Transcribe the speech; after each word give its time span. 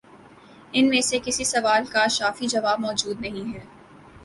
ان 0.73 0.87
میں 0.89 1.01
سے 1.01 1.19
کسی 1.19 1.43
سوال 1.43 1.85
کا 1.85 2.07
شافی 2.07 2.47
جواب 2.47 2.79
مو 2.79 2.91
جود 2.97 3.21
نہیں 3.21 3.53
ہے۔ 3.53 3.65